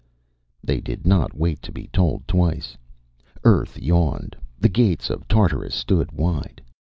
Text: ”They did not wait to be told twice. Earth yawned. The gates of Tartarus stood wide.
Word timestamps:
”They 0.63 0.81
did 0.81 1.05
not 1.05 1.35
wait 1.37 1.61
to 1.61 1.71
be 1.71 1.85
told 1.93 2.27
twice. 2.27 2.75
Earth 3.43 3.77
yawned. 3.77 4.35
The 4.59 4.67
gates 4.67 5.11
of 5.11 5.27
Tartarus 5.27 5.75
stood 5.75 6.11
wide. 6.11 6.59